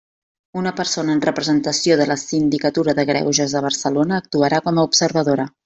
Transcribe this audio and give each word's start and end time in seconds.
Una 0.61 0.69
persona 0.79 1.13
en 1.17 1.21
representació 1.25 1.99
de 1.99 2.07
la 2.13 2.17
Sindicatura 2.21 2.97
de 3.01 3.07
Greuges 3.13 3.55
de 3.59 3.63
Barcelona 3.69 4.21
actuarà 4.25 4.65
com 4.71 4.81
a 4.85 4.91
observadora. 4.91 5.49